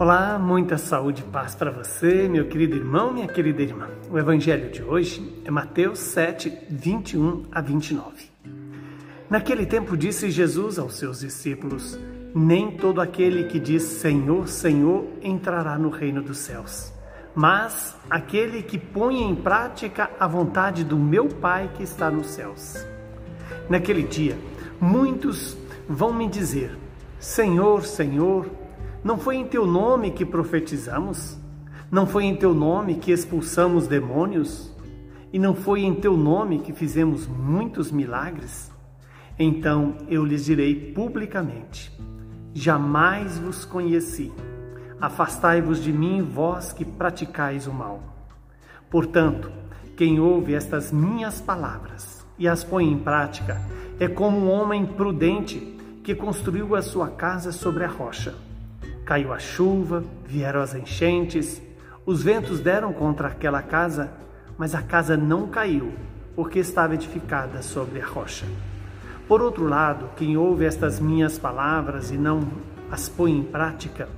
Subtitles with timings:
[0.00, 3.86] Olá, muita saúde e paz para você, meu querido irmão, minha querida irmã.
[4.10, 8.30] O evangelho de hoje é Mateus 7, 21 a 29.
[9.28, 12.00] Naquele tempo disse Jesus aos seus discípulos:
[12.34, 16.90] Nem todo aquele que diz Senhor, Senhor entrará no reino dos céus,
[17.34, 22.86] mas aquele que põe em prática a vontade do meu Pai que está nos céus.
[23.68, 24.38] Naquele dia,
[24.80, 26.74] muitos vão me dizer:
[27.18, 28.59] Senhor, Senhor,
[29.02, 31.38] não foi em teu nome que profetizamos?
[31.90, 34.70] Não foi em teu nome que expulsamos demônios?
[35.32, 38.70] E não foi em teu nome que fizemos muitos milagres?
[39.38, 41.90] Então eu lhes direi publicamente:
[42.52, 44.30] Jamais vos conheci.
[45.00, 48.02] Afastai-vos de mim, vós que praticais o mal.
[48.90, 49.50] Portanto,
[49.96, 53.58] quem ouve estas minhas palavras e as põe em prática
[53.98, 55.58] é como um homem prudente
[56.04, 58.49] que construiu a sua casa sobre a rocha.
[59.10, 61.60] Caiu a chuva, vieram as enchentes,
[62.06, 64.12] os ventos deram contra aquela casa,
[64.56, 65.92] mas a casa não caiu,
[66.36, 68.46] porque estava edificada sobre a rocha.
[69.26, 72.46] Por outro lado, quem ouve estas minhas palavras e não
[72.88, 74.08] as põe em prática,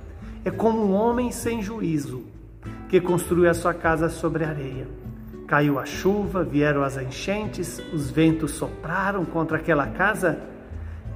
[0.45, 2.25] é como um homem sem juízo,
[2.87, 4.87] que construiu a sua casa sobre areia.
[5.47, 10.39] Caiu a chuva, vieram as enchentes, os ventos sopraram contra aquela casa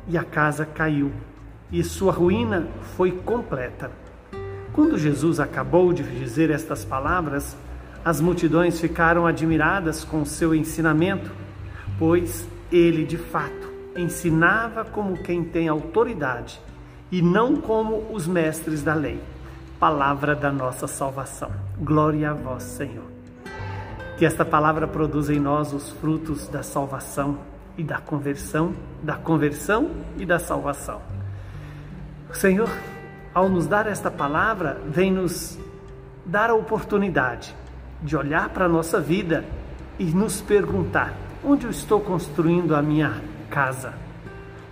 [0.07, 1.11] e a casa caiu
[1.71, 3.91] e sua ruína foi completa.
[4.73, 7.57] Quando Jesus acabou de dizer estas palavras,
[8.05, 11.31] as multidões ficaram admiradas com seu ensinamento,
[11.97, 16.61] pois ele de fato ensinava como quem tem autoridade
[17.11, 19.19] e não como os mestres da lei.
[19.79, 21.51] Palavra da nossa salvação.
[21.79, 23.05] Glória a vós, Senhor.
[24.17, 27.37] Que esta palavra produza em nós os frutos da salvação
[27.77, 28.73] e da conversão,
[29.03, 31.16] da conversão e da salvação.
[32.29, 32.69] O Senhor,
[33.33, 35.57] ao nos dar esta palavra, vem nos
[36.25, 37.55] dar a oportunidade
[38.03, 39.45] de olhar para a nossa vida
[39.97, 43.93] e nos perguntar: onde eu estou construindo a minha casa?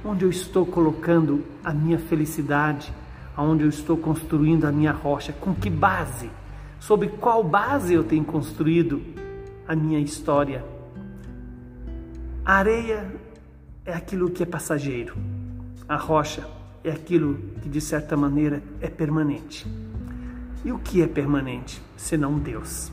[0.03, 2.93] Onde eu estou colocando a minha felicidade?
[3.37, 5.33] Aonde eu estou construindo a minha rocha?
[5.33, 6.29] Com que base?
[6.79, 9.01] Sobre qual base eu tenho construído
[9.67, 10.63] a minha história?
[12.45, 13.11] A areia
[13.85, 15.15] é aquilo que é passageiro.
[15.87, 16.45] A rocha
[16.85, 19.65] é aquilo que de certa maneira é permanente.
[20.63, 22.91] E o que é permanente senão Deus?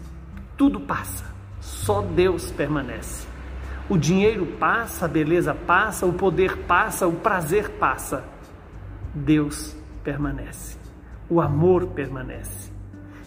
[0.57, 1.27] Tudo passa,
[1.61, 3.27] só Deus permanece.
[3.91, 8.25] O dinheiro passa, a beleza passa, o poder passa, o prazer passa.
[9.15, 10.79] Deus permanece.
[11.29, 12.73] O amor permanece.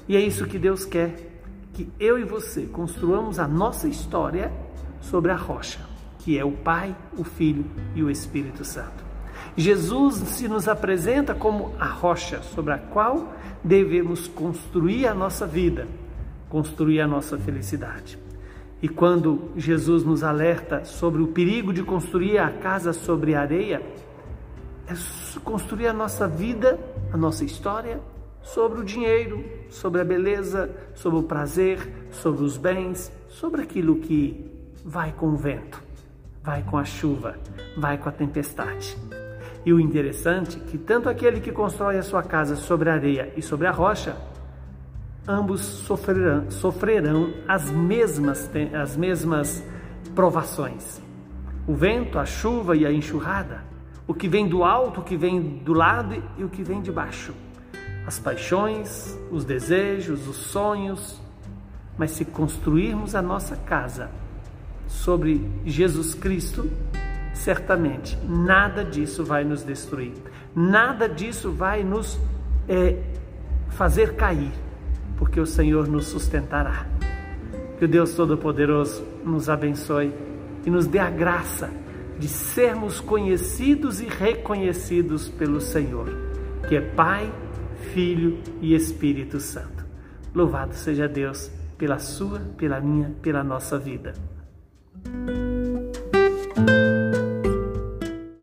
[0.08, 1.42] E é isso que Deus quer,
[1.74, 4.52] que eu e você construamos a nossa história
[5.00, 5.80] sobre a rocha,
[6.20, 9.05] que é o Pai, o Filho e o Espírito Santo.
[9.58, 13.34] Jesus se nos apresenta como a rocha sobre a qual
[13.64, 15.88] devemos construir a nossa vida,
[16.50, 18.20] construir a nossa felicidade.
[18.82, 23.82] E quando Jesus nos alerta sobre o perigo de construir a casa sobre a areia,
[24.88, 26.78] é construir a nossa vida,
[27.12, 28.00] a nossa história
[28.44, 34.46] sobre o dinheiro, sobre a beleza, sobre o prazer, sobre os bens, sobre aquilo que
[34.84, 35.82] vai com o vento,
[36.44, 37.38] vai com a chuva,
[37.76, 38.96] vai com a tempestade.
[39.66, 43.34] E o interessante é que tanto aquele que constrói a sua casa sobre a areia
[43.36, 44.16] e sobre a rocha,
[45.28, 48.50] ambos sofrerão, sofrerão as mesmas
[48.80, 49.64] as mesmas
[50.14, 51.02] provações.
[51.68, 53.64] O vento, a chuva e a enxurrada,
[54.08, 56.92] o que vem do alto, o que vem do lado e o que vem de
[56.92, 57.34] baixo.
[58.06, 61.20] As paixões, os desejos, os sonhos.
[61.98, 64.12] Mas se construirmos a nossa casa
[64.88, 66.70] sobre Jesus Cristo,
[67.36, 70.14] certamente nada disso vai nos destruir,
[70.56, 72.20] nada disso vai nos
[72.68, 72.98] é,
[73.70, 74.52] fazer cair,
[75.18, 76.88] porque o Senhor nos sustentará.
[77.78, 80.14] Que o Deus Todo-Poderoso nos abençoe
[80.66, 81.70] e nos dê a graça
[82.18, 86.08] de sermos conhecidos e reconhecidos pelo Senhor,
[86.70, 87.30] que é Pai,
[87.94, 89.86] Filho e Espírito Santo.
[90.34, 94.14] Louvado seja Deus pela sua, pela minha, pela nossa vida.